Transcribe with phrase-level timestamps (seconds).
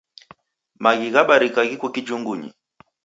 [0.83, 2.49] Maghi ghabarika ghiko kijungunyi.